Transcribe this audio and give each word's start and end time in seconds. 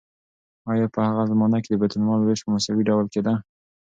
آیا 0.71 0.87
په 0.93 0.99
هغه 1.07 1.23
زمانه 1.31 1.57
کې 1.61 1.69
د 1.71 1.75
بیت 1.81 1.93
المال 1.95 2.19
ویش 2.21 2.39
په 2.43 2.49
مساوي 2.55 2.83
ډول 2.89 3.05
کیده؟ 3.13 3.33